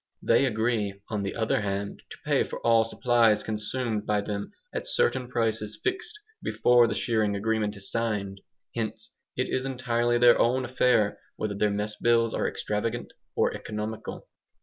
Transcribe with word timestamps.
They 0.23 0.45
agree, 0.45 0.99
on 1.09 1.21
the 1.21 1.35
other 1.35 1.61
hand, 1.61 2.01
to 2.09 2.17
pay 2.25 2.43
for 2.43 2.59
all 2.65 2.83
supplies 2.83 3.43
consumed 3.43 4.07
by 4.07 4.21
them 4.21 4.51
at 4.73 4.87
certain 4.87 5.27
prices 5.27 5.79
fixed 5.83 6.17
before 6.41 6.87
the 6.87 6.95
shearing 6.95 7.35
agreement 7.35 7.75
is 7.75 7.91
signed. 7.91 8.41
Hence, 8.73 9.11
it 9.37 9.47
is 9.47 9.63
entirely 9.63 10.17
their 10.17 10.39
own 10.39 10.65
affair 10.65 11.19
whether 11.35 11.53
their 11.53 11.69
mess 11.69 11.97
bills 11.97 12.33
are 12.33 12.47
extravagant 12.47 13.13
or 13.35 13.53
economical. 13.53 14.27